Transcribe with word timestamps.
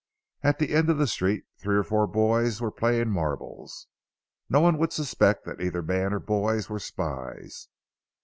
At 0.41 0.57
the 0.57 0.73
end 0.73 0.89
of 0.89 0.97
the 0.97 1.05
street 1.05 1.43
three 1.59 1.75
or 1.75 1.83
four 1.83 2.07
boys 2.07 2.59
were 2.59 2.71
playing 2.71 3.11
marbles. 3.11 3.85
No 4.49 4.59
one 4.59 4.79
would 4.79 4.91
suspect 4.91 5.45
that 5.45 5.61
either 5.61 5.83
man 5.83 6.11
or 6.11 6.19
boys 6.19 6.71
were 6.71 6.79
spies. 6.79 7.67